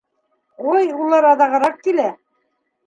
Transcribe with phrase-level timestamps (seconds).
[0.71, 2.11] Ой, улар аҙағыраҡ килә!